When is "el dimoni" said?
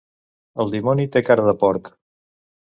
0.63-1.05